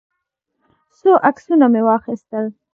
څو 0.99 1.11
عکسونه 1.29 1.65
مې 1.73 1.81
واخیستل. 1.85 2.45